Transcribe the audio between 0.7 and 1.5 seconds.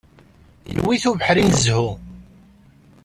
Yewwi-t ubeḥri